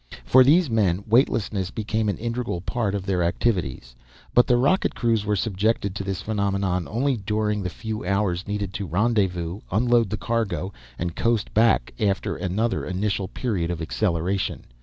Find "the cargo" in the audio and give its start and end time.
10.09-10.73